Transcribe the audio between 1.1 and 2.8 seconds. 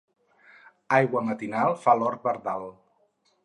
matinal fa l'hort verdal.